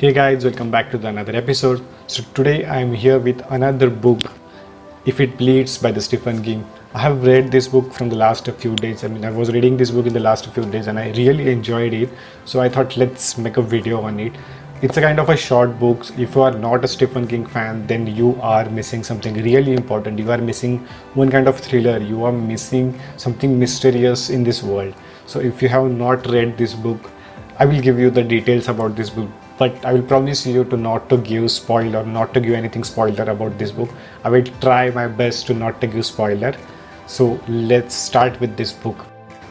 Hey 0.00 0.14
guys, 0.14 0.46
welcome 0.46 0.70
back 0.70 0.90
to 0.92 0.96
the 0.96 1.08
another 1.08 1.36
episode. 1.36 1.84
So 2.06 2.22
today 2.32 2.64
I 2.64 2.78
am 2.80 2.94
here 2.94 3.18
with 3.18 3.42
another 3.50 3.90
book, 3.90 4.22
If 5.04 5.20
It 5.20 5.36
Bleeds 5.36 5.76
by 5.76 5.92
the 5.92 6.00
Stephen 6.00 6.42
King. 6.42 6.66
I 6.94 7.00
have 7.00 7.22
read 7.22 7.52
this 7.52 7.68
book 7.68 7.92
from 7.92 8.08
the 8.08 8.16
last 8.16 8.50
few 8.50 8.74
days. 8.76 9.04
I 9.04 9.08
mean, 9.08 9.26
I 9.26 9.30
was 9.30 9.52
reading 9.52 9.76
this 9.76 9.90
book 9.90 10.06
in 10.06 10.14
the 10.14 10.20
last 10.28 10.46
few 10.54 10.64
days 10.64 10.86
and 10.86 10.98
I 10.98 11.10
really 11.10 11.50
enjoyed 11.50 11.92
it. 11.92 12.08
So 12.46 12.62
I 12.62 12.70
thought 12.70 12.96
let's 12.96 13.36
make 13.36 13.58
a 13.58 13.62
video 13.62 14.00
on 14.00 14.18
it. 14.20 14.32
It's 14.80 14.96
a 14.96 15.02
kind 15.02 15.20
of 15.20 15.28
a 15.28 15.36
short 15.36 15.78
book. 15.78 16.06
If 16.18 16.34
you 16.34 16.40
are 16.40 16.52
not 16.52 16.82
a 16.82 16.88
Stephen 16.88 17.26
King 17.26 17.44
fan, 17.44 17.86
then 17.86 18.06
you 18.06 18.38
are 18.40 18.70
missing 18.70 19.04
something 19.04 19.34
really 19.34 19.74
important. 19.74 20.18
You 20.18 20.32
are 20.32 20.38
missing 20.38 20.78
one 21.12 21.30
kind 21.30 21.46
of 21.46 21.60
thriller. 21.60 21.98
You 21.98 22.24
are 22.24 22.32
missing 22.32 22.98
something 23.18 23.58
mysterious 23.58 24.30
in 24.30 24.44
this 24.44 24.62
world. 24.62 24.94
So 25.26 25.40
if 25.40 25.60
you 25.60 25.68
have 25.68 25.90
not 25.90 26.26
read 26.26 26.56
this 26.56 26.72
book, 26.72 27.10
I 27.58 27.66
will 27.66 27.82
give 27.82 27.98
you 27.98 28.08
the 28.08 28.22
details 28.22 28.68
about 28.68 28.96
this 28.96 29.10
book 29.10 29.28
but 29.60 29.84
I 29.84 29.92
will 29.92 30.02
promise 30.10 30.46
you 30.46 30.64
to 30.64 30.76
not 30.76 31.08
to 31.10 31.18
give 31.18 31.50
spoiler, 31.50 32.02
not 32.02 32.32
to 32.34 32.40
give 32.40 32.54
anything 32.54 32.82
spoiler 32.82 33.24
about 33.30 33.58
this 33.58 33.70
book. 33.70 33.90
I 34.24 34.30
will 34.30 34.44
try 34.62 34.90
my 34.90 35.06
best 35.06 35.46
to 35.48 35.54
not 35.54 35.80
to 35.82 35.86
give 35.86 36.06
spoiler. 36.06 36.54
So 37.06 37.38
let's 37.46 37.94
start 37.94 38.40
with 38.40 38.56
this 38.56 38.72
book. 38.72 39.04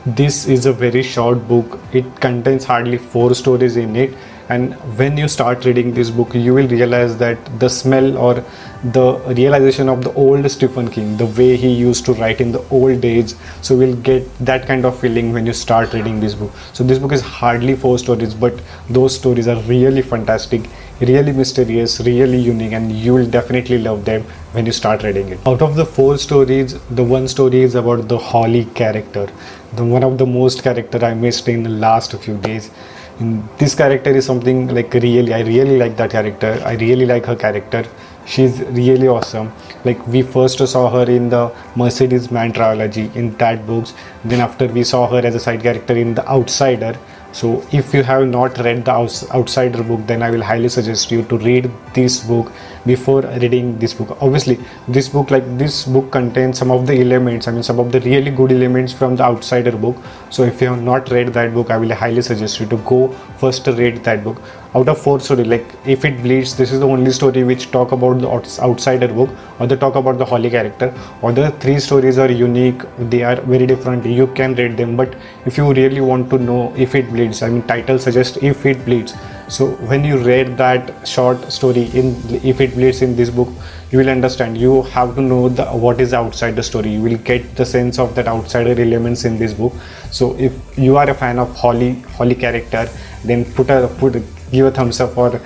This 0.07 0.47
is 0.47 0.65
a 0.65 0.73
very 0.73 1.03
short 1.03 1.47
book. 1.47 1.79
It 1.93 2.09
contains 2.21 2.65
hardly 2.65 2.97
four 2.97 3.35
stories 3.35 3.77
in 3.77 3.95
it 3.95 4.17
and 4.49 4.73
when 4.97 5.17
you 5.17 5.27
start 5.27 5.65
reading 5.65 5.93
this 5.93 6.09
book 6.09 6.33
you 6.33 6.53
will 6.53 6.67
realize 6.67 7.17
that 7.17 7.37
the 7.59 7.69
smell 7.69 8.17
or 8.17 8.43
the 8.83 9.07
realization 9.37 9.89
of 9.89 10.03
the 10.03 10.13
old 10.13 10.49
stephen 10.49 10.89
king 10.89 11.15
the 11.17 11.27
way 11.39 11.55
he 11.55 11.69
used 11.69 12.05
to 12.05 12.13
write 12.13 12.41
in 12.41 12.51
the 12.51 12.63
old 12.69 13.01
days 13.01 13.35
so 13.61 13.77
we'll 13.77 13.95
get 13.97 14.27
that 14.39 14.65
kind 14.65 14.85
of 14.85 14.99
feeling 14.99 15.31
when 15.33 15.45
you 15.45 15.53
start 15.53 15.93
reading 15.93 16.19
this 16.19 16.33
book. 16.33 16.51
So 16.73 16.83
this 16.83 16.97
book 16.97 17.11
is 17.11 17.21
hardly 17.21 17.75
four 17.75 17.97
stories 17.99 18.33
but 18.33 18.61
those 18.89 19.15
stories 19.15 19.47
are 19.47 19.61
really 19.63 20.01
fantastic 20.01 20.69
really 21.01 21.31
mysterious 21.31 21.99
really 22.01 22.39
unique 22.39 22.71
and 22.71 22.91
you 22.91 23.13
will 23.13 23.29
definitely 23.29 23.77
love 23.77 24.03
them 24.05 24.23
when 24.53 24.65
you 24.65 24.71
start 24.71 25.03
reading 25.03 25.29
it. 25.29 25.39
Out 25.45 25.61
of 25.61 25.75
the 25.75 25.85
four 25.85 26.17
stories 26.17 26.79
the 26.89 27.03
one 27.03 27.27
story 27.27 27.61
is 27.61 27.75
about 27.75 28.07
the 28.07 28.17
holly 28.17 28.65
character 28.81 29.29
the 29.73 29.85
one 29.85 30.03
of 30.03 30.17
the 30.17 30.25
most 30.25 30.63
character 30.63 31.03
i 31.05 31.13
missed 31.13 31.47
in 31.47 31.61
the 31.63 31.69
last 31.69 32.15
few 32.23 32.37
days 32.37 32.71
this 33.19 33.75
character 33.75 34.11
is 34.11 34.25
something 34.25 34.67
like 34.69 34.93
really 34.93 35.33
i 35.33 35.41
really 35.41 35.77
like 35.77 35.97
that 35.97 36.09
character. 36.09 36.61
I 36.65 36.73
really 36.75 37.05
like 37.05 37.25
her 37.25 37.35
character. 37.35 37.85
She's 38.25 38.61
really 38.61 39.07
awesome. 39.07 39.51
Like 39.83 40.05
we 40.07 40.21
first 40.21 40.65
saw 40.65 40.89
her 40.89 41.09
in 41.11 41.29
the 41.29 41.51
mercedes 41.75 42.31
man 42.31 42.53
trilogy 42.53 43.11
in 43.15 43.35
that 43.37 43.65
books. 43.65 43.93
Then 44.23 44.39
after 44.39 44.67
we 44.67 44.83
saw 44.83 45.07
her 45.07 45.25
as 45.25 45.35
a 45.35 45.39
side 45.39 45.61
character 45.61 45.97
in 45.97 46.13
the 46.13 46.25
outsider 46.29 46.97
so 47.31 47.63
if 47.71 47.93
you 47.93 48.03
have 48.03 48.27
not 48.27 48.57
read 48.59 48.83
the 48.85 48.91
outsider 48.91 49.83
book 49.83 50.05
then 50.07 50.21
i 50.21 50.31
will 50.31 50.41
highly 50.41 50.69
suggest 50.69 51.11
you 51.11 51.23
to 51.23 51.37
read 51.37 51.71
this 51.93 52.19
book 52.23 52.51
before 52.85 53.21
reading 53.21 53.77
this 53.77 53.93
book. 53.93 54.17
Obviously 54.21 54.59
this 54.87 55.09
book 55.09 55.31
like 55.31 55.45
this 55.57 55.85
book 55.85 56.11
contains 56.11 56.57
some 56.57 56.71
of 56.71 56.87
the 56.87 56.95
elements 57.01 57.47
i 57.47 57.51
mean 57.51 57.63
some 57.63 57.79
of 57.79 57.91
the 57.91 57.99
really 58.01 58.31
good 58.31 58.51
elements 58.51 58.93
from 58.93 59.15
the 59.15 59.23
outsider 59.23 59.75
book. 59.75 59.97
So 60.29 60.43
if 60.43 60.61
you 60.61 60.69
have 60.69 60.81
not 60.81 61.09
read 61.09 61.33
that 61.33 61.53
book 61.53 61.69
i 61.69 61.77
will 61.77 61.93
highly 61.93 62.21
suggest 62.21 62.59
you 62.59 62.67
to 62.67 62.77
go 62.77 63.09
first 63.37 63.65
to 63.65 63.73
read 63.73 64.03
that 64.05 64.23
book 64.23 64.41
out 64.75 64.87
of 64.87 65.01
four 65.01 65.19
story 65.19 65.43
like 65.43 65.65
if 65.85 66.05
it 66.05 66.21
bleeds 66.21 66.55
this 66.55 66.71
is 66.71 66.79
the 66.79 66.87
only 66.87 67.11
story 67.11 67.43
which 67.43 67.71
talk 67.71 67.91
about 67.91 68.19
the 68.19 68.29
outsider 68.61 69.07
book 69.07 69.29
or 69.59 69.65
they 69.65 69.75
talk 69.75 69.95
about 69.95 70.17
the 70.17 70.25
holly 70.25 70.49
character. 70.49 70.93
Other 71.23 71.49
three 71.51 71.79
stories 71.79 72.19
are 72.19 72.31
unique 72.31 72.83
they 73.09 73.23
are 73.23 73.41
very 73.41 73.65
different 73.65 74.05
you 74.05 74.27
can 74.27 74.53
read 74.55 74.77
them. 74.77 74.95
But 74.95 75.15
if 75.45 75.57
you 75.57 75.73
really 75.73 76.01
want 76.01 76.29
to 76.29 76.37
know 76.37 76.73
if 76.77 76.93
it 76.93 77.09
bleeds 77.09 77.41
i 77.41 77.49
mean 77.49 77.63
title 77.63 77.97
suggests 77.97 78.37
if 78.41 78.65
it 78.65 78.85
bleeds 78.85 79.13
so 79.49 79.71
when 79.91 80.03
you 80.03 80.17
read 80.17 80.57
that 80.57 81.07
short 81.07 81.51
story 81.51 81.85
in 81.93 82.15
if 82.43 82.61
it 82.61 82.73
bleeds 82.75 83.01
in 83.01 83.15
this 83.15 83.29
book 83.29 83.49
you 83.91 83.97
will 83.97 84.09
understand. 84.09 84.57
You 84.57 84.83
have 84.83 85.15
to 85.15 85.21
know 85.21 85.49
the 85.49 85.65
what 85.65 85.99
is 85.99 86.13
outside 86.13 86.55
the 86.55 86.63
story. 86.63 86.91
You 86.91 87.01
will 87.01 87.17
get 87.17 87.55
the 87.55 87.65
sense 87.65 87.97
of 87.97 88.13
that 88.15 88.27
outsider 88.27 88.79
elements 88.81 89.25
in 89.25 89.39
this 89.39 89.53
book. 89.53 89.73
So 90.11 90.35
if 90.37 90.53
you 90.77 90.97
are 90.97 91.09
a 91.09 91.13
fan 91.13 91.39
of 91.39 91.55
holly 91.55 91.93
holly 92.17 92.35
character 92.35 92.89
then 93.23 93.45
put 93.53 93.69
a 93.69 93.87
put 93.99 94.21
give 94.51 94.65
a 94.65 94.71
thumbs 94.71 94.99
up 94.99 95.17
or 95.17 95.41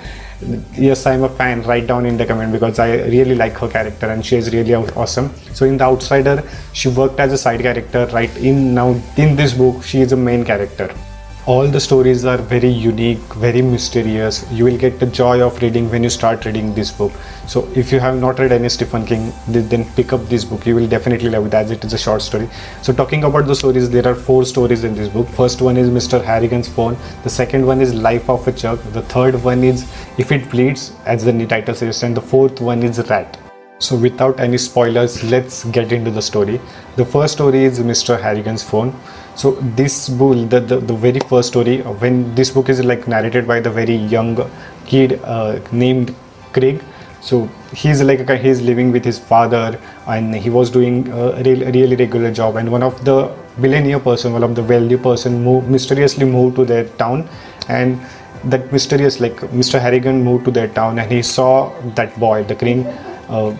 yes 0.74 1.06
i'm 1.06 1.24
a 1.24 1.28
fan. 1.28 1.62
Write 1.62 1.86
down 1.86 2.04
in 2.04 2.18
the 2.18 2.26
comment 2.26 2.52
because 2.52 2.78
i 2.78 2.90
really 3.16 3.34
like 3.34 3.54
her 3.54 3.68
character 3.68 4.06
and 4.06 4.24
she 4.24 4.36
is 4.36 4.52
really 4.52 4.74
awesome. 4.74 5.34
So 5.54 5.64
in 5.64 5.78
the 5.78 5.84
outsider 5.84 6.42
she 6.74 6.88
worked 6.88 7.20
as 7.20 7.32
a 7.32 7.38
side 7.38 7.60
character 7.60 8.06
right? 8.12 8.36
In 8.36 8.74
now 8.74 8.90
in 9.16 9.36
this 9.36 9.54
book 9.54 9.82
she 9.82 10.00
is 10.02 10.12
a 10.12 10.16
main 10.16 10.44
character 10.44 10.94
all 11.46 11.66
the 11.68 11.80
stories 11.80 12.24
are 12.24 12.38
very 12.38 12.70
unique 12.70 13.18
very 13.34 13.60
mysterious. 13.60 14.50
You 14.50 14.64
will 14.64 14.78
get 14.78 14.98
the 14.98 15.04
joy 15.04 15.42
of 15.42 15.60
reading 15.60 15.90
when 15.90 16.02
you 16.02 16.08
start 16.08 16.46
reading 16.46 16.72
this 16.72 16.90
book. 16.90 17.12
So 17.46 17.68
if 17.74 17.92
you 17.92 18.00
have 18.00 18.18
not 18.18 18.38
read 18.38 18.50
any 18.50 18.70
stephen 18.70 19.04
king 19.04 19.30
then 19.46 19.84
pick 19.92 20.14
up 20.14 20.26
this 20.28 20.42
book. 20.42 20.64
You 20.66 20.74
will 20.74 20.88
definitely 20.88 21.28
love 21.28 21.46
it 21.46 21.52
as 21.52 21.70
it 21.70 21.84
is 21.84 21.92
a 21.92 21.98
short 21.98 22.22
story. 22.22 22.48
So 22.80 22.94
talking 22.94 23.24
about 23.24 23.46
the 23.46 23.54
stories 23.54 23.90
there 23.90 24.08
are 24.08 24.14
four 24.14 24.46
stories 24.46 24.84
in 24.84 24.94
this 24.94 25.10
book. 25.10 25.28
First 25.28 25.60
one 25.60 25.76
is 25.76 25.90
mr 25.90 26.24
harrigan's 26.24 26.66
phone. 26.66 26.96
The 27.24 27.30
second 27.30 27.66
one 27.66 27.82
is 27.82 27.92
life 27.92 28.30
of 28.30 28.48
a 28.48 28.52
chuck 28.52 28.78
the 28.92 29.02
third 29.02 29.42
one 29.44 29.64
is 29.64 29.82
if 30.16 30.32
it 30.32 30.50
bleeds 30.50 30.92
as 31.04 31.24
the 31.24 31.46
title 31.46 31.74
says 31.74 32.02
and 32.02 32.16
the 32.16 32.22
fourth 32.22 32.62
one 32.62 32.82
is 32.82 33.06
rat 33.10 33.43
so 33.78 33.96
without 33.96 34.38
any 34.38 34.56
spoilers 34.56 35.22
let's 35.24 35.64
get 35.64 35.92
into 35.92 36.10
the 36.10 36.22
story. 36.22 36.60
The 36.96 37.04
first 37.04 37.34
story 37.34 37.64
is 37.64 37.80
mr 37.80 38.20
harrigan's 38.20 38.62
phone. 38.62 38.94
So 39.36 39.52
this 39.76 40.08
book, 40.08 40.48
the, 40.48 40.60
the, 40.60 40.78
the 40.78 40.94
very 40.94 41.18
first 41.20 41.48
story 41.48 41.82
when 41.82 42.34
this 42.36 42.50
book 42.50 42.68
is 42.68 42.84
like 42.84 43.08
narrated 43.08 43.48
by 43.48 43.60
the 43.60 43.70
very 43.70 43.96
young 43.96 44.48
kid 44.86 45.20
uh, 45.24 45.58
named 45.72 46.14
craig. 46.52 46.82
So 47.20 47.48
he's 47.74 48.02
like 48.02 48.28
he's 48.40 48.60
living 48.60 48.92
with 48.92 49.04
his 49.04 49.18
father 49.18 49.80
and 50.06 50.34
he 50.34 50.50
was 50.50 50.70
doing 50.70 51.08
a 51.08 51.42
really, 51.42 51.64
really 51.72 51.96
regular 51.96 52.32
job. 52.32 52.56
And 52.56 52.70
one 52.70 52.82
of 52.82 53.04
the 53.04 53.34
billionaire 53.60 54.00
person 54.00 54.32
one 54.32 54.42
of 54.42 54.54
the 54.54 54.62
wealthy 54.62 54.96
person 54.96 55.42
moved 55.42 55.68
mysteriously 55.68 56.26
moved 56.26 56.56
to 56.56 56.64
their 56.64 56.84
town. 56.84 57.28
And 57.68 58.00
that 58.44 58.70
mysterious 58.70 59.20
like 59.20 59.36
mr 59.58 59.80
harrigan 59.80 60.22
moved 60.22 60.44
to 60.44 60.50
their 60.50 60.68
town 60.68 60.98
and 60.98 61.10
he 61.10 61.22
saw 61.22 61.72
that 61.94 62.14
boy 62.20 62.44
the 62.44 62.54
uh, 62.54 63.13
Uh, 63.34 63.56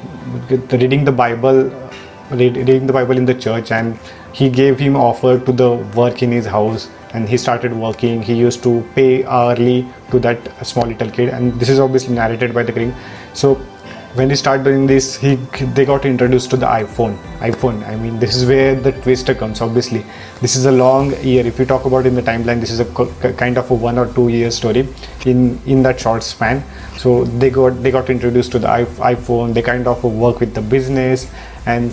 reading 0.80 1.04
the 1.04 1.12
bible 1.20 1.60
uh, 1.74 2.36
reading 2.40 2.86
the 2.86 2.92
bible 2.92 3.16
in 3.20 3.24
the 3.30 3.34
church 3.34 3.72
and 3.72 3.98
he 4.32 4.48
gave 4.48 4.78
him 4.78 4.96
offer 4.96 5.32
to 5.46 5.52
the 5.52 5.70
work 6.00 6.22
in 6.22 6.30
his 6.30 6.46
house 6.46 6.88
and 7.14 7.28
he 7.28 7.36
started 7.36 7.72
working. 7.72 8.22
He 8.22 8.34
used 8.34 8.62
to 8.64 8.84
pay 8.94 9.24
hourly 9.24 9.86
to 10.10 10.18
that 10.18 10.66
small 10.66 10.86
little 10.86 11.10
kid 11.10 11.28
and 11.28 11.54
this 11.60 11.68
is 11.68 11.78
obviously 11.78 12.14
narrated 12.14 12.52
by 12.52 12.64
the 12.64 12.72
king. 12.72 12.94
So 13.32 13.54
when 14.14 14.30
he 14.30 14.36
started 14.36 14.64
doing 14.64 14.86
this 14.86 15.16
he 15.16 15.34
they 15.76 15.84
got 15.84 16.04
introduced 16.04 16.48
to 16.50 16.56
the 16.56 16.66
iphone. 16.66 17.16
iphone 17.48 17.84
i 17.88 17.96
mean 17.96 18.18
this 18.20 18.36
is 18.36 18.46
where 18.46 18.74
the 18.74 18.92
twister 19.02 19.34
comes 19.34 19.60
obviously. 19.60 20.04
This 20.40 20.56
is 20.56 20.66
a 20.66 20.72
long 20.72 21.10
year. 21.22 21.46
If 21.46 21.58
you 21.58 21.64
talk 21.64 21.84
about 21.86 22.06
in 22.06 22.14
the 22.14 22.22
timeline 22.22 22.60
this 22.60 22.70
is 22.70 22.80
a 22.80 23.32
kind 23.34 23.58
of 23.58 23.70
a 23.70 23.74
one 23.74 23.98
or 23.98 24.06
two 24.14 24.28
year 24.28 24.50
story 24.50 24.86
in 25.24 25.60
in 25.66 25.82
that 25.82 25.98
short 25.98 26.22
span. 26.22 26.62
So 26.96 27.24
they 27.24 27.50
got 27.50 27.82
they 27.82 27.90
got 27.90 28.10
introduced 28.10 28.52
to 28.52 28.58
the 28.58 28.68
iphone. 28.68 29.54
They 29.54 29.62
kind 29.62 29.88
of 29.88 30.04
work 30.04 30.40
with 30.40 30.54
the 30.54 30.60
business. 30.60 31.30
And 31.66 31.92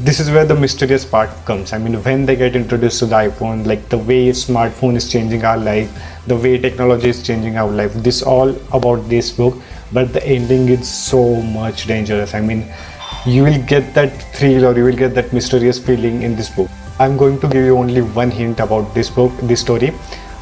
this 0.00 0.18
is 0.20 0.30
where 0.30 0.44
the 0.44 0.54
mysterious 0.54 1.04
part 1.04 1.30
comes. 1.44 1.72
I 1.72 1.78
mean 1.78 2.02
when 2.02 2.26
they 2.26 2.34
get 2.36 2.56
introduced 2.56 2.98
to 3.00 3.06
the 3.06 3.16
iphone 3.16 3.66
like 3.66 3.88
the 3.88 3.98
way 3.98 4.20
smartphone 4.30 4.96
is 4.96 5.08
changing 5.10 5.44
our 5.44 5.56
life 5.56 6.02
the 6.26 6.36
way 6.36 6.58
technology 6.58 7.08
is 7.08 7.22
changing 7.22 7.56
our 7.56 7.70
life 7.70 7.92
this 7.94 8.22
all 8.22 8.50
about 8.80 9.08
this 9.08 9.30
book 9.30 9.54
but 9.92 10.12
the 10.12 10.24
ending 10.26 10.68
is 10.68 10.88
so 10.88 11.42
much 11.42 11.86
dangerous. 11.86 12.34
I 12.34 12.40
mean 12.40 12.64
you 13.26 13.44
will 13.44 13.62
get 13.62 13.94
that 13.94 14.10
thrill 14.34 14.66
or 14.66 14.76
you 14.76 14.84
will 14.84 14.96
get 14.96 15.14
that 15.14 15.32
mysterious 15.32 15.78
feeling 15.78 16.22
in 16.22 16.34
this 16.34 16.50
book. 16.50 16.68
I'm 16.98 17.16
going 17.16 17.38
to 17.40 17.48
give 17.48 17.64
you 17.64 17.78
only 17.78 18.02
one 18.02 18.30
hint 18.30 18.60
about 18.60 18.94
this 18.94 19.10
book 19.10 19.32
this 19.42 19.60
story. 19.60 19.92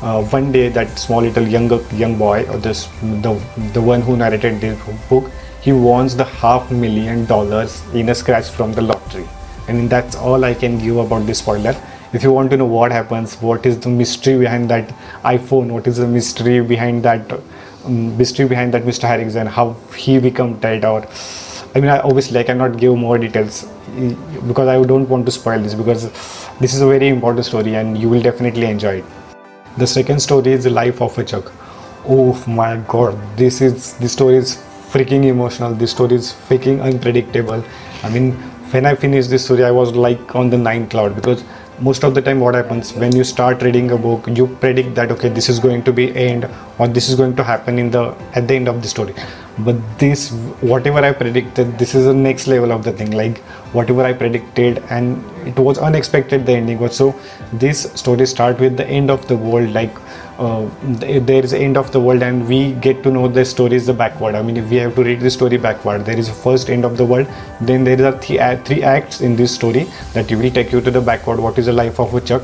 Uh, 0.03 0.23
one 0.25 0.51
day 0.51 0.69
that 0.71 0.99
small 0.99 1.21
little 1.21 1.47
young 1.47 1.69
young 1.97 2.17
boy 2.17 2.45
or 2.49 2.57
this 2.57 2.87
the 3.27 3.35
the 3.75 3.83
one 3.83 4.01
who 4.01 4.17
narrated 4.17 4.61
this 4.61 4.79
book 5.11 5.31
he 5.61 5.73
wants 5.73 6.15
the 6.15 6.25
half 6.25 6.71
million 6.71 7.27
dollars 7.27 7.83
in 7.93 8.09
a 8.09 8.15
scratch 8.15 8.49
from 8.49 8.73
the 8.73 8.81
lottery. 8.81 9.29
And 9.69 9.91
that's 9.91 10.17
all 10.17 10.45
I 10.45 10.55
can 10.55 10.79
give 10.79 10.97
about 10.97 11.27
this 11.27 11.41
spoiler. 11.41 11.77
If 12.13 12.23
you 12.23 12.33
want 12.33 12.51
to 12.51 12.57
know 12.57 12.67
what 12.67 12.91
happens, 12.91 13.35
what 13.37 13.67
is 13.67 13.79
the 13.79 13.91
mystery 13.91 14.39
behind 14.39 14.71
that 14.71 14.89
iPhone, 15.23 15.71
what 15.71 15.87
is 15.87 15.99
the 15.99 16.09
mystery 16.09 16.61
behind 16.61 17.03
that 17.05 17.31
um, 17.85 18.17
mystery 18.17 18.47
behind 18.47 18.75
that 18.75 18.83
Mr. 18.85 19.09
Harrigan, 19.09 19.47
how 19.47 19.75
he 19.97 20.19
become 20.19 20.59
dead, 20.61 20.85
out. 20.85 21.07
I 21.75 21.81
mean, 21.81 21.91
I, 21.91 22.01
obviously 22.01 22.39
I 22.41 22.43
cannot 22.43 22.77
give 22.79 22.97
more 22.97 23.19
details 23.19 23.65
because 24.47 24.69
I 24.69 24.83
don't 24.83 25.09
want 25.09 25.27
to 25.27 25.33
spoil 25.33 25.61
this 25.61 25.75
because 25.75 26.11
this 26.59 26.75
is 26.75 26.81
a 26.81 26.87
very 26.87 27.09
important 27.09 27.47
story 27.47 27.75
and 27.77 27.97
you 27.97 28.09
will 28.09 28.23
definitely 28.23 28.67
enjoy 28.67 28.97
it. 28.97 29.05
The 29.79 29.87
second 29.87 30.21
story 30.21 30.53
is 30.53 30.65
the 30.65 30.71
life 30.71 31.01
of 31.01 31.17
a 31.19 31.25
Chuck. 31.25 31.53
Oh 32.07 32.43
my 32.47 32.77
god, 32.89 33.19
this 33.37 33.61
is 33.61 33.95
this 33.99 34.13
story 34.13 34.37
is 34.37 34.57
freaking 34.91 35.25
emotional. 35.25 35.73
This 35.75 35.93
story 35.93 36.17
is 36.17 36.33
freaking 36.33 36.83
unpredictable. 36.83 37.65
I 38.03 38.11
mean, 38.11 38.33
when 38.73 38.87
I 38.87 38.95
finished 38.95 39.31
this 39.31 39.45
story, 39.45 39.65
I 39.65 39.71
was 39.71 39.93
like 39.95 40.35
on 40.35 40.51
the 40.51 40.59
ninth 40.59 40.91
cloud 40.91 41.15
because 41.15 41.45
most 41.81 42.05
of 42.05 42.15
the 42.15 42.23
time 42.23 42.41
what 42.41 42.55
happens 42.55 42.93
when 42.95 43.15
you 43.17 43.25
start 43.25 43.63
reading 43.63 43.91
a 43.91 43.97
book 43.97 44.27
you 44.39 44.47
predict 44.65 44.95
that 44.95 45.11
okay 45.11 45.29
this 45.29 45.49
is 45.49 45.59
going 45.59 45.83
to 45.83 45.93
be 45.93 46.15
end 46.15 46.49
or 46.79 46.89
this 46.89 47.09
is 47.09 47.15
going 47.15 47.35
to 47.37 47.45
happen 47.45 47.79
in 47.79 47.91
the 47.91 48.03
at 48.35 48.47
the 48.49 48.55
end 48.55 48.69
of 48.69 48.83
the 48.83 48.89
story. 48.89 49.15
But 49.59 49.77
this 49.99 50.31
whatever 50.73 50.99
i 50.99 51.13
predicted 51.13 51.79
this 51.79 51.95
is 51.95 52.07
the 52.07 52.15
next 52.15 52.47
level 52.47 52.73
of 52.73 52.85
the 52.85 52.93
thing. 52.93 53.11
Like 53.13 53.39
whatever 53.79 54.05
i 54.05 54.13
predicted 54.13 54.83
and 54.91 55.25
it 55.47 55.59
was 55.59 55.79
unexpected 55.79 56.47
the 56.47 56.53
ending 56.53 56.79
was. 56.79 56.97
So 56.97 57.15
this 57.53 57.83
story 57.95 58.27
start 58.27 58.61
with 58.61 58.77
the 58.77 58.87
end 58.87 59.11
of 59.11 59.27
the 59.29 59.37
world 59.37 59.71
like 59.71 59.95
there 60.41 61.45
is 61.45 61.53
end 61.53 61.77
of 61.77 61.93
the 61.93 62.01
world 62.01 62.23
and 62.23 62.49
we 62.49 62.73
get 62.73 63.03
to 63.03 63.11
know 63.11 63.29
the 63.29 63.45
story 63.45 63.75
is 63.77 63.87
the 63.87 63.93
backward. 63.93 64.35
I 64.35 64.41
mean 64.43 64.57
if 64.57 64.71
we 64.71 64.77
have 64.77 64.95
to 64.95 65.05
read 65.05 65.21
the 65.21 65.31
story 65.31 65.59
backward 65.59 66.07
there 66.07 66.19
is 66.19 66.29
a 66.29 66.33
first 66.33 66.71
end 66.71 66.85
of 66.85 66.97
the 66.97 67.05
world 67.05 67.27
then 67.61 67.85
there 67.85 68.07
are 68.07 68.19
three, 68.19 68.39
uh, 68.39 68.57
three 68.65 68.83
acts 68.83 69.21
in 69.21 69.37
this 69.37 69.55
story 69.55 69.85
that 70.15 70.31
will 70.31 70.51
take 70.51 70.73
you 70.73 70.81
to 70.81 70.91
the 70.91 71.01
backward 71.01 71.41
what 71.41 71.59
is 71.59 71.67
the 71.67 71.73
life 71.73 72.01
of 72.01 72.15
a 72.15 72.21
chuck. 72.23 72.43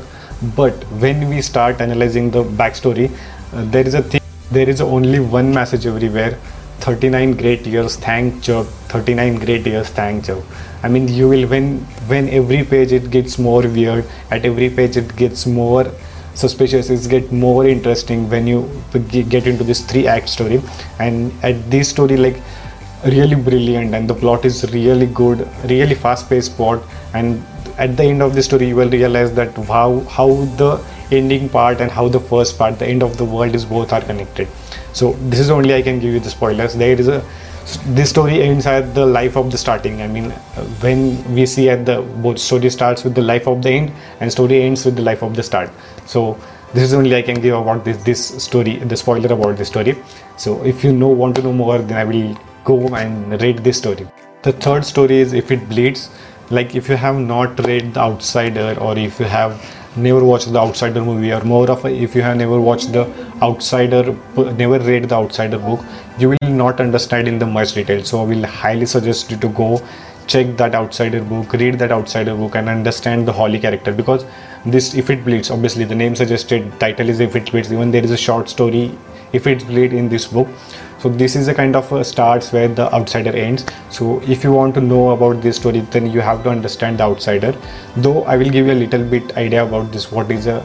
But 0.55 0.73
when 1.05 1.27
we 1.27 1.41
start 1.41 1.81
analyzing 1.81 2.29
the 2.29 2.43
backstory 2.43 3.11
uh, 3.53 3.65
there 3.65 3.87
is 3.87 3.95
a 3.95 4.03
thing 4.03 4.21
there 4.51 4.69
is 4.69 4.79
only 4.79 5.19
one 5.19 5.53
message 5.53 5.87
everywhere. 5.87 6.37
39 6.81 7.35
great 7.37 7.65
years 7.65 7.95
thank 7.95 8.43
chuck. 8.43 8.67
39 8.89 9.37
great 9.37 9.65
years 9.65 9.89
thank 9.89 10.25
chuck. 10.25 10.43
I 10.83 10.89
mean 10.89 11.07
you 11.07 11.27
will 11.29 11.47
when 11.47 11.79
when 12.11 12.29
every 12.29 12.63
page 12.63 12.91
it 12.91 13.09
gets 13.09 13.39
more 13.39 13.63
weird. 13.63 14.05
At 14.29 14.45
every 14.45 14.69
page 14.69 14.97
it 14.97 15.15
gets 15.15 15.47
more 15.47 15.91
suspicious 16.37 16.89
it 16.89 17.09
get 17.09 17.31
more 17.31 17.65
interesting 17.67 18.29
when 18.29 18.47
you 18.47 18.59
get 19.35 19.47
into 19.47 19.63
this 19.63 19.83
three 19.91 20.07
act 20.07 20.29
story. 20.29 20.61
And 20.99 21.31
at 21.43 21.69
this 21.71 21.89
story 21.89 22.17
like 22.17 22.37
really 23.05 23.35
brilliant 23.35 23.95
and 23.95 24.09
the 24.09 24.13
plot 24.13 24.45
is 24.45 24.71
really 24.73 25.07
good 25.07 25.47
really 25.65 25.95
fast 25.95 26.29
paced 26.29 26.55
plot. 26.55 26.83
And 27.13 27.43
at 27.77 27.97
the 27.97 28.03
end 28.03 28.21
of 28.21 28.35
the 28.35 28.43
story 28.43 28.67
you 28.67 28.75
will 28.75 28.89
realize 28.89 29.33
that 29.33 29.55
how 29.73 29.99
how 30.17 30.29
the 30.61 30.71
ending 31.11 31.49
part 31.49 31.81
and 31.81 31.91
how 31.91 32.07
the 32.07 32.19
first 32.19 32.57
part 32.57 32.79
the 32.79 32.87
end 32.87 33.03
of 33.03 33.17
the 33.17 33.25
world 33.25 33.55
is 33.55 33.65
both 33.65 33.93
are 33.93 34.01
connected. 34.01 34.47
So 34.93 35.13
this 35.33 35.39
is 35.39 35.49
only 35.49 35.73
i 35.73 35.81
can 35.81 35.99
give 35.99 36.13
you 36.13 36.19
the 36.19 36.29
spoilers. 36.29 36.75
There 36.75 36.99
is 36.99 37.07
a 37.07 37.23
this 37.85 38.09
story 38.09 38.41
ends 38.41 38.65
at 38.65 38.93
the 38.95 39.05
life 39.05 39.35
of 39.35 39.51
the 39.51 39.57
starting. 39.57 40.01
I 40.01 40.07
mean 40.07 40.31
when 40.81 41.33
we 41.33 41.45
see 41.45 41.69
at 41.69 41.85
the 41.85 42.01
both 42.01 42.39
story 42.39 42.69
starts 42.69 43.03
with 43.03 43.15
the 43.15 43.21
life 43.21 43.47
of 43.47 43.61
the 43.61 43.69
end 43.69 43.91
and 44.19 44.31
story 44.31 44.61
ends 44.61 44.85
with 44.85 44.95
the 44.95 45.01
life 45.01 45.21
of 45.21 45.35
the 45.35 45.43
start. 45.43 45.69
So 46.05 46.39
this 46.73 46.83
is 46.83 46.93
only 46.93 47.15
i 47.15 47.21
can 47.21 47.39
give 47.41 47.55
about 47.57 47.85
this 47.85 47.97
this 48.03 48.21
story 48.43 48.77
the 48.77 48.95
spoiler 48.95 49.33
about 49.33 49.57
this 49.57 49.67
story. 49.67 49.97
So 50.37 50.63
if 50.63 50.83
you 50.83 50.93
know 50.93 51.09
want 51.09 51.35
to 51.37 51.41
know 51.41 51.53
more 51.53 51.79
then 51.79 51.97
i 51.97 52.05
will 52.05 52.37
go 52.63 52.79
and 52.95 53.41
read 53.41 53.59
this 53.59 53.77
story. 53.77 54.07
The 54.43 54.53
third 54.53 54.85
story 54.85 55.19
is 55.19 55.33
if 55.33 55.51
it 55.51 55.67
bleeds. 55.67 56.09
Like 56.49 56.75
if 56.75 56.87
you 56.87 56.95
have 56.95 57.19
not 57.19 57.59
read 57.65 57.93
the 57.95 57.99
outsider 57.99 58.77
or 58.79 58.97
if 58.97 59.19
you 59.19 59.25
have 59.25 59.61
never 59.97 60.23
watched 60.23 60.51
the 60.51 60.59
outsider 60.59 61.03
movie. 61.03 61.31
Or 61.31 61.43
more 61.43 61.69
of 61.69 61.85
a, 61.85 61.89
if 61.89 62.15
you 62.15 62.21
have 62.21 62.37
never 62.37 62.59
watched 62.59 62.91
the 62.93 63.05
outsider 63.41 64.15
never 64.53 64.79
read 64.79 65.09
the 65.09 65.15
outsider 65.15 65.59
book 65.59 65.83
you 66.19 66.29
will 66.29 66.49
not 66.49 66.79
understand 66.79 67.27
in 67.27 67.39
the 67.39 67.45
much 67.45 67.73
detail. 67.73 68.03
So 68.03 68.21
i 68.21 68.23
will 68.23 68.45
highly 68.45 68.85
suggest 68.85 69.31
you 69.31 69.37
to 69.37 69.49
go 69.49 69.81
check 70.27 70.57
that 70.57 70.75
outsider 70.75 71.23
book 71.23 71.53
read 71.53 71.79
that 71.79 71.91
outsider 71.91 72.35
book 72.35 72.55
and 72.55 72.69
understand 72.69 73.27
the 73.27 73.33
holly 73.33 73.59
character. 73.59 73.93
Because 73.93 74.25
this 74.65 74.93
if 74.95 75.09
it 75.09 75.23
bleeds 75.23 75.49
obviously 75.49 75.85
the 75.85 75.95
name 75.95 76.15
suggested 76.15 76.79
title 76.79 77.09
is 77.09 77.19
if 77.19 77.35
it 77.35 77.49
bleeds 77.51 77.71
even 77.71 77.91
there 77.91 78.03
is 78.03 78.11
a 78.11 78.17
short 78.17 78.49
story 78.49 78.97
if 79.31 79.47
it 79.47 79.65
bleeds 79.67 79.93
in 79.93 80.09
this 80.09 80.27
book 80.27 80.47
so 80.99 81.09
this 81.09 81.35
is 81.35 81.47
a 81.47 81.53
kind 81.53 81.75
of 81.75 81.91
a 81.91 82.03
starts 82.03 82.51
where 82.51 82.67
the 82.67 82.91
outsider 82.93 83.29
ends. 83.29 83.65
So 83.89 84.19
if 84.21 84.43
you 84.43 84.51
want 84.51 84.73
to 84.75 84.81
know 84.81 85.11
about 85.11 85.41
this 85.41 85.57
story 85.57 85.81
then 85.91 86.09
you 86.11 86.21
have 86.21 86.43
to 86.43 86.49
understand 86.49 86.99
the 86.99 87.03
outsider. 87.03 87.55
Though 87.95 88.23
i 88.23 88.35
will 88.35 88.49
give 88.49 88.65
you 88.65 88.73
a 88.73 88.81
little 88.85 89.03
bit 89.03 89.37
idea 89.37 89.63
about 89.63 89.91
this 89.91 90.11
what 90.11 90.31
is 90.31 90.47
a 90.47 90.61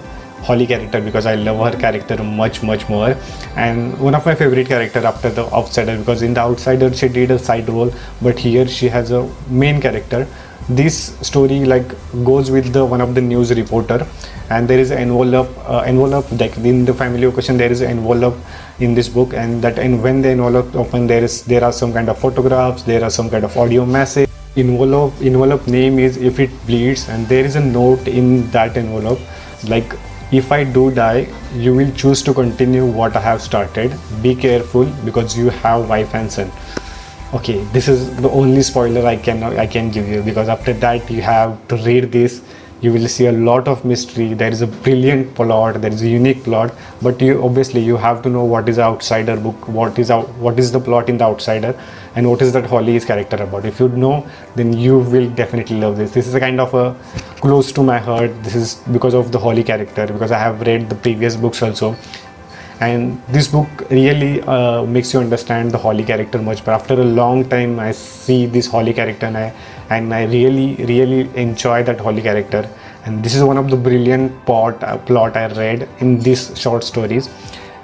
holly 0.47 0.67
character 0.67 1.01
because 1.01 1.25
i 1.25 1.35
love 1.37 1.59
her 1.65 1.79
character 1.79 2.23
much 2.23 2.63
much 2.63 2.89
more. 2.89 3.17
And 3.57 3.99
one 4.01 4.15
of 4.15 4.25
my 4.25 4.35
favorite 4.35 4.69
character 4.69 5.05
after 5.05 5.31
the 5.31 5.45
outsider 5.53 5.99
because 5.99 6.23
in 6.23 6.35
the 6.35 6.41
outsider 6.41 6.93
she 6.95 7.09
did 7.09 7.31
a 7.31 7.39
side 7.39 7.69
role 7.69 7.93
but 8.23 8.39
here 8.39 8.67
she 8.67 8.89
has 8.89 9.11
a 9.11 9.29
main 9.49 9.81
character 9.81 10.27
this 10.69 11.17
story 11.21 11.65
like 11.65 11.89
goes 12.25 12.51
with 12.51 12.73
the 12.73 12.85
one 12.85 13.01
of 13.01 13.15
the 13.15 13.21
news 13.21 13.53
reporter 13.55 14.07
and 14.51 14.69
there 14.69 14.79
is 14.79 14.91
an 14.91 14.99
envelope 14.99 15.49
uh, 15.69 15.81
envelope 15.81 16.31
like 16.41 16.57
in 16.59 16.85
the 16.85 16.95
family 16.95 17.25
occasion 17.25 17.57
there 17.57 17.73
is 17.73 17.81
an 17.81 17.91
envelope 17.91 18.37
in 18.79 18.95
this 18.95 19.09
book 19.09 19.35
and 19.35 19.63
that 19.63 19.79
and 19.79 20.03
when 20.03 20.23
the 20.23 20.29
envelope 20.29 20.75
open 20.77 21.07
there 21.07 21.25
is 21.25 21.43
there 21.45 21.65
are 21.65 21.73
some 21.73 21.93
kind 21.93 22.09
of 22.09 22.19
photographs 22.19 22.85
there 22.85 23.03
are 23.03 23.11
some 23.11 23.29
kind 23.29 23.45
of 23.45 23.57
audio 23.57 23.85
message. 23.85 24.29
Envelope 24.55 25.15
envelope 25.23 25.67
name 25.67 25.99
is 25.99 26.17
if 26.19 26.39
it 26.39 26.51
bleeds 26.67 27.09
and 27.09 27.27
there 27.27 27.45
is 27.45 27.57
a 27.57 27.61
note 27.61 28.07
in 28.07 28.51
that 28.51 28.77
envelope 28.77 29.19
like 29.69 29.95
if 30.31 30.53
i 30.53 30.63
do 30.63 30.91
die 30.91 31.27
you 31.55 31.75
will 31.75 31.91
choose 31.93 32.23
to 32.23 32.35
continue 32.35 32.85
what 32.85 33.17
i 33.17 33.21
have 33.21 33.43
started. 33.43 33.99
Be 34.23 34.35
careful 34.35 34.85
because 35.05 35.37
you 35.37 35.49
have 35.49 35.89
wife 35.89 36.15
and 36.15 36.31
son 36.31 36.53
okay 37.37 37.65
this 37.75 37.89
is 37.89 38.15
the 38.25 38.29
only 38.29 38.63
spoiler 38.63 39.07
i 39.07 39.17
can 39.17 39.43
i 39.43 39.67
can 39.67 39.91
give 39.91 40.07
you 40.07 40.23
because 40.23 40.51
after 40.55 40.75
that 40.75 41.11
you 41.11 41.23
have 41.23 41.57
to 41.69 41.77
read 41.77 42.13
this. 42.13 42.43
You 42.83 42.93
will 42.93 43.07
see 43.07 43.27
a 43.27 43.33
lot 43.33 43.69
of 43.69 43.85
mystery. 43.85 44.35
There 44.35 44.51
is 44.51 44.61
a 44.61 44.67
brilliant 44.67 45.37
plot. 45.37 45.81
There 45.81 45.93
is 45.93 46.03
a 46.03 46.09
unique 46.09 46.43
plot. 46.43 46.75
But 47.01 47.21
you 47.21 47.41
obviously 47.45 47.81
you 47.81 47.97
have 47.97 48.23
to 48.25 48.29
know 48.29 48.43
what 48.43 48.69
is 48.69 48.81
outsider 48.81 49.37
book 49.37 49.69
what 49.69 50.01
is 50.01 50.11
out 50.11 50.29
what 50.47 50.59
is 50.59 50.73
the 50.73 50.81
plot 50.81 51.09
in 51.09 51.19
the 51.19 51.25
outsider 51.25 51.79
and 52.17 52.29
what 52.29 52.43
is 52.43 52.53
that 52.55 52.67
holly's 52.67 53.05
character 53.05 53.37
about. 53.37 53.65
If 53.65 53.79
you 53.79 53.89
know 53.91 54.27
then 54.57 54.73
you 54.73 54.99
will 54.99 55.31
definitely 55.31 55.79
love 55.79 55.97
this. 55.97 56.11
This 56.11 56.27
is 56.27 56.35
a 56.35 56.41
kind 56.41 56.61
of 56.61 56.75
a 56.75 56.97
close 57.41 57.71
to 57.79 57.85
my 57.85 57.99
heart. 57.99 58.35
This 58.43 58.57
is 58.57 58.75
because 58.99 59.15
of 59.15 59.31
the 59.31 59.39
holly 59.39 59.63
character 59.63 60.09
because 60.09 60.33
i 60.33 60.39
have 60.39 60.61
read 60.73 60.91
the 60.91 60.97
previous 61.07 61.37
books 61.37 61.63
also 61.63 61.97
and 62.83 63.23
this 63.29 63.49
book 63.49 63.69
really 63.91 64.41
uh, 64.43 64.83
makes 64.85 65.13
you 65.13 65.21
understand 65.21 65.71
the 65.71 65.79
Holly 65.79 66.05
character 66.05 66.39
much 66.49 66.65
but 66.65 66.73
after 66.75 66.95
a 66.95 67.09
long 67.21 67.49
time 67.49 67.79
I 67.79 67.93
see 67.93 68.47
this 68.47 68.67
Holly 68.67 68.93
character 68.93 69.27
and 69.27 69.37
I, 69.37 69.53
and 69.91 70.15
I 70.15 70.25
really 70.25 70.75
really 70.93 71.21
enjoy 71.37 71.83
that 71.85 72.01
Holly 72.01 72.23
character. 72.23 72.69
And 73.05 73.25
this 73.25 73.35
is 73.35 73.43
one 73.43 73.59
of 73.59 73.69
the 73.71 73.77
brilliant 73.77 74.45
plot, 74.47 74.83
uh, 74.83 74.97
plot 74.99 75.37
I 75.37 75.47
read 75.55 75.89
in 75.99 76.21
these 76.21 76.59
short 76.59 76.85
stories 76.85 77.29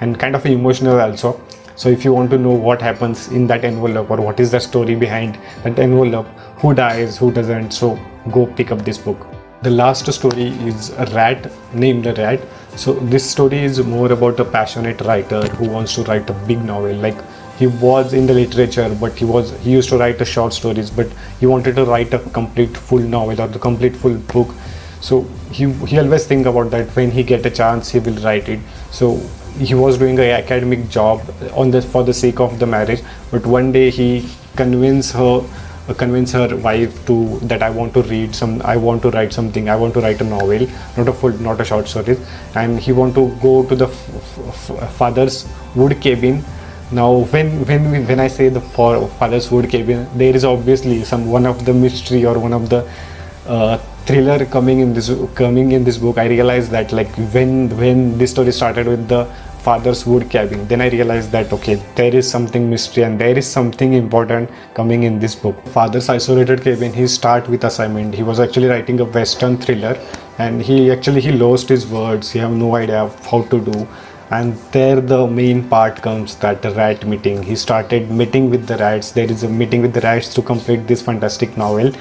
and 0.01 0.19
kind 0.19 0.35
of 0.35 0.45
emotional 0.45 0.99
also. 0.99 1.41
So 1.75 1.89
if 1.89 2.03
you 2.03 2.13
want 2.13 2.29
to 2.31 2.37
know 2.37 2.51
what 2.51 2.81
happens 2.81 3.27
in 3.29 3.47
that 3.47 3.63
envelope 3.63 4.09
or 4.09 4.21
what 4.21 4.39
is 4.39 4.51
the 4.51 4.59
story 4.59 4.95
behind 4.95 5.37
that 5.63 5.79
envelope 5.79 6.27
who 6.61 6.73
dies 6.73 7.17
who 7.17 7.31
doesn't 7.31 7.71
so 7.71 7.99
go 8.31 8.47
pick 8.47 8.71
up 8.71 8.83
this 8.85 8.97
book. 8.97 9.27
The 9.61 9.69
last 9.69 10.11
story 10.11 10.47
is 10.71 10.89
a 10.91 11.05
rat 11.07 11.51
named 11.73 12.07
a 12.07 12.13
rat 12.13 12.41
so 12.79 12.93
this 13.13 13.29
story 13.29 13.59
is 13.59 13.79
more 13.83 14.09
about 14.09 14.39
a 14.39 14.45
passionate 14.45 15.01
writer 15.01 15.41
who 15.57 15.67
wants 15.67 15.95
to 15.95 16.03
write 16.03 16.29
a 16.29 16.33
big 16.49 16.63
novel. 16.63 16.95
Like 16.95 17.17
he 17.57 17.67
was 17.67 18.13
in 18.13 18.25
the 18.25 18.33
literature 18.33 18.95
but 19.01 19.17
he 19.17 19.25
was 19.25 19.51
he 19.63 19.71
used 19.71 19.89
to 19.89 19.97
write 19.97 20.17
the 20.17 20.23
short 20.23 20.53
stories 20.53 20.89
but 20.89 21.07
he 21.41 21.45
wanted 21.45 21.75
to 21.75 21.83
write 21.83 22.13
a 22.13 22.19
complete 22.37 22.77
full 22.77 22.99
novel 22.99 23.41
or 23.41 23.47
the 23.47 23.59
complete 23.59 23.97
full 23.97 24.15
book. 24.33 24.55
So 25.01 25.23
he 25.51 25.69
he 25.91 25.99
always 25.99 26.25
think 26.25 26.45
about 26.45 26.71
that 26.71 26.95
when 26.95 27.11
he 27.11 27.21
get 27.21 27.45
a 27.45 27.51
chance 27.51 27.89
he 27.89 27.99
will 27.99 28.21
write 28.27 28.47
it. 28.47 28.61
So 28.91 29.17
he 29.57 29.73
was 29.73 29.97
doing 29.97 30.17
an 30.17 30.29
academic 30.41 30.89
job 30.89 31.21
on 31.53 31.71
the 31.71 31.81
for 31.81 32.05
the 32.05 32.13
sake 32.13 32.39
of 32.39 32.59
the 32.59 32.65
marriage 32.65 33.01
but 33.29 33.45
one 33.45 33.73
day 33.73 33.89
he 33.89 34.09
convinced 34.55 35.11
her 35.11 35.41
convince 35.93 36.31
her 36.31 36.55
wife 36.55 37.05
to 37.07 37.39
that 37.39 37.63
I 37.63 37.69
want 37.69 37.93
to 37.95 38.01
read 38.03 38.35
some 38.35 38.61
I 38.61 38.77
want 38.77 39.01
to 39.03 39.11
write 39.11 39.33
something 39.33 39.69
I 39.69 39.75
want 39.75 39.93
to 39.95 40.01
write 40.01 40.21
a 40.21 40.23
novel 40.23 40.67
not 40.97 41.07
a 41.07 41.13
full 41.13 41.31
not 41.31 41.59
a 41.61 41.65
short 41.65 41.87
story. 41.87 42.17
And 42.55 42.79
he 42.79 42.91
want 42.91 43.15
to 43.15 43.35
go 43.41 43.63
to 43.65 43.75
the 43.75 43.87
father's 43.87 45.47
wood 45.75 45.99
cabin. 46.01 46.43
Now 46.91 47.19
when 47.33 47.65
when 47.65 48.07
when 48.07 48.19
I 48.19 48.27
say 48.27 48.49
the 48.49 48.61
father's 48.61 49.51
wood 49.51 49.69
cabin 49.69 50.07
there 50.15 50.35
is 50.35 50.45
obviously 50.45 51.03
some 51.03 51.29
one 51.29 51.45
of 51.45 51.65
the 51.65 51.73
mystery 51.73 52.25
or 52.25 52.37
one 52.39 52.53
of 52.53 52.69
the 52.69 52.89
uh, 53.47 53.77
thriller 54.05 54.45
coming 54.45 54.79
in 54.79 54.93
this 54.93 55.11
coming 55.35 55.71
in 55.71 55.83
this 55.83 55.97
book. 55.97 56.17
I 56.17 56.27
realized 56.27 56.71
that 56.71 56.91
like 56.91 57.11
when 57.33 57.69
when 57.77 58.17
this 58.17 58.31
story 58.31 58.51
started 58.51 58.87
with 58.87 59.07
the 59.07 59.27
father's 59.67 60.05
wood 60.05 60.29
cabin 60.29 60.67
then 60.67 60.81
i 60.81 60.89
realized 60.89 61.31
that 61.31 61.51
okay 61.53 61.75
there 61.95 62.15
is 62.15 62.29
something 62.29 62.69
mystery 62.69 63.03
and 63.03 63.19
there 63.19 63.37
is 63.37 63.47
something 63.47 63.93
important 63.93 64.49
coming 64.73 65.03
in 65.03 65.19
this 65.19 65.35
book. 65.35 65.57
Father's 65.67 66.09
isolated 66.09 66.61
cabin 66.61 66.93
he 66.93 67.07
start 67.07 67.47
with 67.49 67.63
assignment. 67.63 68.13
He 68.15 68.23
was 68.23 68.39
actually 68.39 68.67
writing 68.67 68.99
a 68.99 69.05
western 69.05 69.57
thriller 69.57 69.95
and 70.37 70.61
he 70.61 70.91
actually 70.91 71.21
he 71.21 71.31
lost 71.31 71.69
his 71.69 71.87
words. 71.87 72.31
He 72.31 72.39
have 72.39 72.51
no 72.51 72.75
idea 72.75 73.07
how 73.31 73.41
to 73.43 73.59
do. 73.59 73.87
And 74.31 74.55
there 74.71 75.01
the 75.01 75.25
main 75.27 75.67
part 75.67 76.01
comes 76.01 76.35
that 76.37 76.63
rat 76.75 77.05
meeting. 77.05 77.41
He 77.43 77.55
started 77.55 78.11
meeting 78.11 78.49
with 78.49 78.67
the 78.67 78.77
rats. 78.77 79.11
There 79.11 79.31
is 79.35 79.43
a 79.43 79.49
meeting 79.49 79.81
with 79.81 79.93
the 79.93 80.01
rats 80.01 80.33
to 80.35 80.41
complete 80.41 80.87
this 80.87 81.01
fantastic 81.01 81.57
novel 81.57 81.91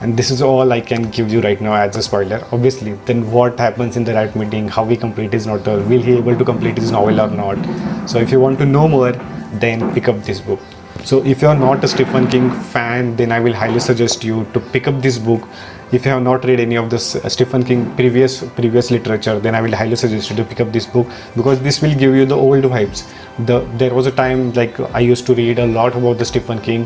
and 0.00 0.16
this 0.16 0.30
is 0.30 0.42
all 0.42 0.72
I 0.72 0.80
can 0.80 1.10
give 1.10 1.30
you 1.30 1.40
right 1.40 1.60
now 1.60 1.74
as 1.74 1.96
a 1.96 2.02
spoiler. 2.02 2.44
Obviously, 2.52 2.92
then 3.06 3.30
what 3.30 3.58
happens 3.58 3.96
in 3.96 4.04
the 4.04 4.14
right 4.14 4.34
meeting, 4.36 4.68
how 4.68 4.84
he 4.84 4.96
complete 4.96 5.32
his 5.32 5.46
novel, 5.46 5.82
will 5.82 6.02
he 6.02 6.16
able 6.16 6.36
to 6.36 6.44
complete 6.44 6.78
his 6.78 6.92
novel 6.92 7.20
or 7.20 7.28
not? 7.28 8.08
So 8.08 8.18
if 8.18 8.30
you 8.30 8.40
want 8.40 8.58
to 8.58 8.66
know 8.66 8.88
more, 8.88 9.12
then 9.54 9.92
pick 9.94 10.08
up 10.08 10.22
this 10.24 10.40
book. 10.40 10.60
so 11.04 11.24
if 11.24 11.42
you 11.42 11.48
are 11.48 11.54
not 11.54 11.84
a 11.84 11.88
stephen 11.88 12.26
king 12.28 12.50
fan 12.70 13.14
then 13.16 13.30
i 13.30 13.38
will 13.40 13.52
highly 13.52 13.80
suggest 13.80 14.24
you 14.24 14.44
to 14.52 14.60
pick 14.72 14.88
up 14.88 15.00
this 15.00 15.16
book 15.16 15.46
if 15.92 16.04
you 16.04 16.10
have 16.10 16.22
not 16.22 16.44
read 16.44 16.60
any 16.60 16.76
of 16.76 16.90
this 16.90 17.14
uh, 17.16 17.28
stephen 17.28 17.62
king 17.62 17.84
previous 17.94 18.42
previous 18.56 18.90
literature 18.90 19.38
then 19.38 19.54
i 19.54 19.60
will 19.60 19.76
highly 19.82 19.96
suggest 19.96 20.30
you 20.30 20.36
to 20.36 20.44
pick 20.44 20.60
up 20.60 20.72
this 20.72 20.86
book 20.86 21.06
because 21.36 21.60
this 21.60 21.80
will 21.80 21.94
give 21.94 22.14
you 22.14 22.26
the 22.26 22.34
old 22.34 22.64
vibes 22.64 23.04
the 23.46 23.60
there 23.82 23.94
was 23.94 24.06
a 24.06 24.10
time 24.10 24.52
like 24.54 24.78
i 24.92 25.00
used 25.00 25.24
to 25.24 25.34
read 25.34 25.58
a 25.58 25.66
lot 25.66 25.94
about 25.94 26.18
the 26.18 26.24
stephen 26.24 26.60
king 26.60 26.84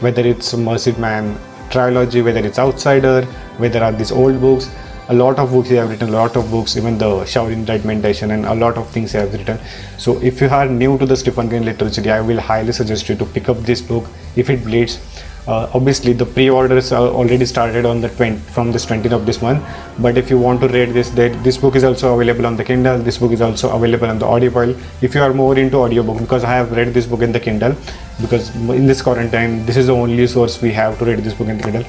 whether 0.00 0.22
it's 0.22 0.54
mercy 0.54 0.92
man 0.92 1.38
trilogy 1.70 2.22
whether 2.22 2.40
it's 2.40 2.58
outsider 2.58 3.24
whether 3.58 3.82
are 3.82 3.92
these 3.92 4.12
old 4.12 4.40
books. 4.40 4.70
A 5.08 5.14
lot 5.14 5.38
of 5.40 5.50
books 5.50 5.68
he 5.68 5.74
have 5.74 5.90
written 5.90 6.10
a 6.10 6.12
lot 6.12 6.36
of 6.36 6.50
books 6.50 6.76
even 6.76 6.96
the 6.98 7.10
Shaolin 7.32 7.68
Rite 7.68 7.84
meditation 7.84 8.30
and 8.30 8.44
a 8.46 8.54
lot 8.54 8.76
of 8.76 8.88
things 8.90 9.12
he 9.12 9.18
has 9.18 9.32
written. 9.32 9.58
So 9.98 10.20
if 10.22 10.40
you 10.40 10.48
are 10.48 10.66
new 10.66 10.98
to 10.98 11.06
the 11.06 11.16
Stephen 11.16 11.50
King 11.50 11.64
literature 11.64 12.12
I 12.12 12.20
will 12.20 12.40
highly 12.40 12.72
suggest 12.72 13.08
you 13.08 13.16
to 13.16 13.24
pick 13.24 13.48
up 13.48 13.58
this 13.58 13.82
book. 13.82 14.04
If 14.36 14.50
it 14.50 14.62
bleeds 14.62 14.98
uh, 15.46 15.70
obviously 15.74 16.12
the 16.12 16.26
pre-orders 16.26 16.92
are 16.92 17.08
already 17.08 17.46
started 17.46 17.86
on 17.86 18.00
the 18.00 18.08
20 18.08 18.36
from 18.54 18.72
this 18.72 18.84
20th 18.86 19.12
of 19.12 19.26
this 19.26 19.40
month. 19.40 19.64
But 19.98 20.18
if 20.18 20.30
you 20.30 20.38
want 20.38 20.60
to 20.60 20.68
read 20.68 20.90
this 20.90 21.10
this 21.10 21.56
book 21.56 21.76
is 21.76 21.84
also 21.84 22.14
available 22.14 22.46
on 22.46 22.56
the 22.56 22.64
kindle 22.64 22.98
this 22.98 23.18
book 23.18 23.32
is 23.32 23.40
also 23.40 23.74
available 23.74 24.08
on 24.08 24.18
the 24.18 24.26
audible. 24.26 24.74
If 25.00 25.14
you 25.14 25.22
are 25.22 25.32
more 25.32 25.58
into 25.58 25.78
audiobook 25.78 26.18
because 26.18 26.44
i 26.44 26.52
have 26.54 26.72
read 26.72 26.92
this 26.94 27.06
book 27.06 27.22
in 27.22 27.32
the 27.32 27.40
kindle 27.40 27.74
because 28.20 28.54
in 28.54 28.86
this 28.86 29.02
quarantine 29.02 29.64
this 29.66 29.76
is 29.76 29.86
the 29.86 29.94
only 29.94 30.26
source 30.26 30.60
we 30.60 30.72
have 30.72 30.98
to 30.98 31.04
read 31.04 31.20
this 31.20 31.34
book 31.34 31.48
in 31.48 31.58
the 31.58 31.64
kindle. 31.64 31.84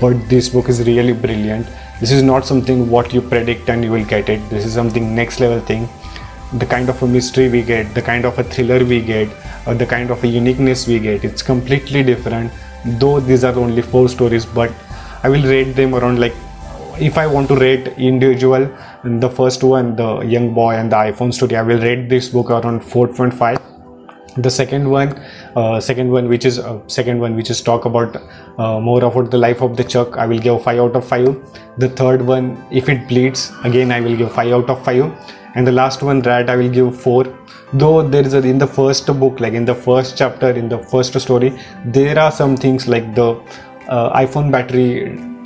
But 0.00 0.28
this 0.28 0.48
book 0.48 0.68
is 0.68 0.86
really 0.86 1.12
brilliant. 1.12 1.66
This 2.00 2.12
is 2.12 2.22
not 2.22 2.46
something 2.46 2.88
what 2.90 3.12
you 3.12 3.20
predict 3.20 3.68
and 3.68 3.84
you 3.84 3.90
will 3.90 4.04
get 4.04 4.28
it. 4.28 4.48
This 4.50 4.64
is 4.64 4.74
something 4.74 5.14
next 5.14 5.40
level 5.40 5.60
thing. 5.60 5.88
The 6.58 6.66
kind 6.66 6.88
of 6.88 7.02
a 7.02 7.06
mystery 7.06 7.48
we 7.48 7.62
get 7.62 7.94
the 7.94 8.02
kind 8.02 8.24
of 8.24 8.38
a 8.38 8.44
thriller 8.44 8.84
we 8.84 9.00
get 9.00 9.28
or 9.66 9.74
the 9.74 9.86
kind 9.86 10.10
of 10.10 10.22
a 10.22 10.26
uniqueness 10.26 10.86
we 10.86 10.98
get 10.98 11.24
it's 11.24 11.42
completely 11.42 12.02
different 12.02 12.52
though 12.84 13.20
these 13.20 13.44
are 13.44 13.56
only 13.58 13.82
four 13.82 14.08
stories 14.08 14.44
but 14.44 14.72
i 15.22 15.28
will 15.28 15.42
rate 15.42 15.74
them 15.74 15.94
around 15.94 16.18
like 16.18 16.34
if 17.00 17.16
i 17.16 17.26
want 17.26 17.48
to 17.48 17.56
rate 17.56 17.86
individual 17.96 18.68
the 19.04 19.30
first 19.30 19.62
one 19.62 19.94
the 19.96 20.20
young 20.20 20.52
boy 20.52 20.74
and 20.74 20.92
the 20.92 20.96
iphone 21.10 21.32
story 21.32 21.56
i 21.56 21.62
will 21.62 21.80
rate 21.80 22.08
this 22.08 22.28
book 22.28 22.50
around 22.50 22.80
4.5 22.80 23.60
the 24.38 24.50
second 24.50 24.88
one 24.88 25.14
uh, 25.56 25.78
second 25.78 26.10
one 26.10 26.28
which 26.28 26.44
is 26.44 26.58
uh, 26.58 26.80
second 26.86 27.20
one 27.20 27.36
which 27.36 27.50
is 27.50 27.60
talk 27.60 27.84
about 27.84 28.16
uh, 28.58 28.80
more 28.80 29.04
about 29.04 29.30
the 29.30 29.38
life 29.38 29.60
of 29.60 29.76
the 29.76 29.84
chuck 29.84 30.16
i 30.16 30.26
will 30.26 30.38
give 30.38 30.62
5 30.62 30.78
out 30.78 30.96
of 30.96 31.06
5 31.06 31.78
the 31.78 31.88
third 31.88 32.22
one 32.22 32.56
if 32.70 32.88
it 32.88 33.06
bleeds 33.08 33.52
again 33.64 33.92
i 33.92 34.00
will 34.00 34.16
give 34.16 34.32
5 34.32 34.52
out 34.52 34.70
of 34.70 34.84
5 34.84 35.12
and 35.54 35.66
the 35.66 35.72
last 35.72 36.02
one 36.02 36.20
rat 36.22 36.50
i 36.50 36.56
will 36.56 36.70
give 36.70 37.00
4 37.00 37.24
though 37.74 38.02
there 38.02 38.26
is 38.26 38.34
a, 38.34 38.38
in 38.38 38.58
the 38.58 38.66
first 38.66 39.06
book 39.06 39.40
like 39.40 39.54
in 39.54 39.64
the 39.64 39.74
first 39.74 40.16
chapter 40.16 40.50
in 40.50 40.68
the 40.68 40.78
first 40.94 41.18
story 41.20 41.52
there 41.84 42.18
are 42.18 42.32
some 42.32 42.56
things 42.56 42.88
like 42.88 43.14
the 43.14 43.28
uh, 43.88 44.20
iphone 44.20 44.50
battery 44.50 44.88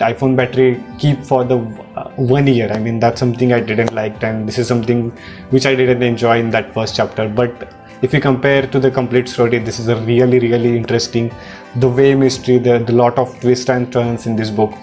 iphone 0.04 0.36
battery 0.36 0.82
keep 0.98 1.22
for 1.24 1.44
the 1.44 1.56
uh, 1.96 2.10
one 2.16 2.46
year. 2.46 2.70
I 2.70 2.78
mean 2.78 3.00
that's 3.00 3.18
something 3.18 3.52
i 3.52 3.60
didn't 3.60 3.92
like 3.92 4.22
and 4.22 4.46
this 4.46 4.58
is 4.58 4.68
something 4.68 5.10
which 5.50 5.66
i 5.66 5.74
didn't 5.74 6.02
enjoy 6.02 6.38
in 6.38 6.50
that 6.50 6.72
first 6.74 6.96
chapter. 6.96 7.28
But 7.28 7.72
if 8.02 8.12
you 8.12 8.20
compare 8.20 8.66
to 8.66 8.78
the 8.78 8.90
complete 8.90 9.28
story 9.28 9.58
this 9.58 9.78
is 9.78 9.88
a 9.88 9.96
really 10.02 10.38
really 10.38 10.76
interesting 10.76 11.32
the 11.76 11.88
way 11.88 12.14
mystery 12.14 12.58
the, 12.58 12.78
the 12.78 12.92
lot 12.92 13.18
of 13.18 13.40
twists 13.40 13.70
and 13.70 13.90
turns 13.90 14.26
in 14.26 14.36
this 14.36 14.50
book 14.50 14.74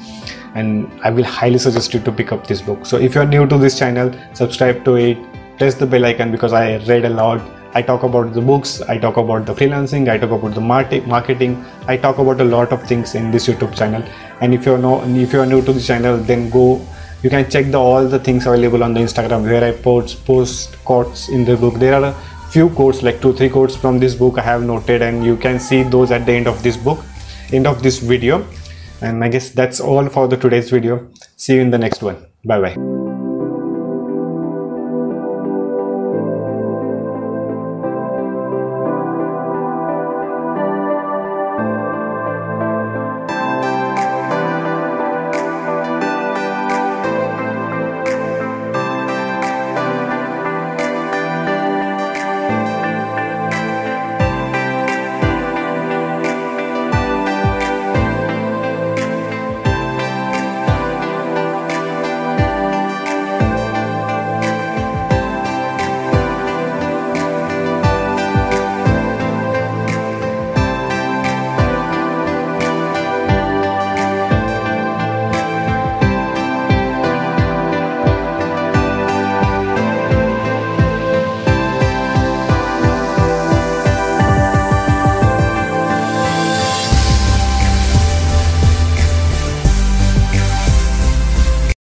and 0.55 1.01
i 1.03 1.10
will 1.10 1.24
highly 1.24 1.57
suggest 1.57 1.93
you 1.93 2.00
to 2.00 2.12
pick 2.12 2.31
up 2.31 2.45
this 2.48 2.62
book 2.62 2.86
so 2.86 2.98
if 2.98 3.15
you're 3.15 3.25
new 3.25 3.48
to 3.48 3.57
this 3.57 3.77
channel 3.77 4.13
subscribe 4.33 4.83
to 4.86 4.95
it 4.95 5.17
press 5.57 5.75
the 5.75 5.86
bell 5.86 6.05
icon 6.05 6.31
because 6.31 6.53
I 6.53 6.77
read 6.86 7.05
a 7.05 7.10
lot. 7.10 7.41
I 7.75 7.81
talk 7.81 8.03
about 8.03 8.33
the 8.33 8.41
books, 8.41 8.81
I 8.81 8.98
talk 9.00 9.17
about 9.17 9.45
the 9.48 9.53
freelancing, 9.53 10.10
I 10.10 10.17
talk 10.17 10.31
about 10.31 10.53
the 10.53 10.62
marketing, 10.62 11.65
I 11.88 11.98
talk 11.98 12.19
about 12.19 12.39
a 12.39 12.43
lot 12.43 12.72
of 12.72 12.83
things 12.83 13.15
in 13.15 13.31
this 13.31 13.48
YouTube 13.48 13.75
channel. 13.75 14.03
And 14.41 14.53
if 14.53 14.65
you're 14.65 14.77
no, 14.77 15.03
if 15.03 15.33
you're 15.33 15.45
new 15.45 15.62
to 15.63 15.74
the 15.74 15.81
channel, 15.81 16.17
then 16.17 16.50
go. 16.50 16.86
You 17.24 17.29
can 17.29 17.50
check 17.50 17.72
the 17.72 17.79
all 17.79 18.05
the 18.05 18.19
things 18.19 18.45
available 18.45 18.83
on 18.83 18.93
the 18.93 19.00
Instagram 19.00 19.43
where 19.43 19.63
I 19.63 19.72
post 19.72 20.25
post 20.25 20.77
quotes 20.83 21.29
in 21.29 21.45
the 21.45 21.55
book. 21.55 21.75
There 21.75 21.93
are 21.93 22.05
a 22.10 22.13
few 22.51 22.69
quotes, 22.69 23.01
like 23.01 23.22
two 23.22 23.33
three 23.33 23.50
quotes 23.50 23.75
from 23.75 24.00
this 24.00 24.13
book 24.13 24.38
I 24.38 24.41
have 24.41 24.63
noted, 24.63 25.01
and 25.01 25.24
you 25.25 25.38
can 25.38 25.60
see 25.60 25.83
those 25.83 26.12
at 26.12 26.25
the 26.25 26.33
end 26.33 26.48
of 26.48 26.62
this 26.62 26.77
book, 26.77 27.03
end 27.51 27.65
of 27.65 27.81
this 27.81 28.00
video. 28.00 28.45
And 29.03 29.24
I 29.24 29.27
guess 29.27 29.50
that's 29.50 29.79
all 29.79 30.07
for 30.07 30.27
the 30.27 30.38
today's 30.38 30.69
video. 30.69 31.10
See 31.36 31.55
you 31.55 31.62
in 31.62 31.72
the 31.72 31.77
next 31.77 32.01
one. 32.01 32.25
Bye 32.45 32.62
bye. 32.62 32.93